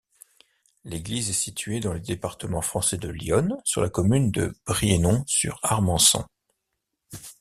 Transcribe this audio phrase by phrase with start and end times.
[0.83, 6.25] L'église est située dans le département français de l'Yonne, sur la commune de Brienon-sur-Armançon.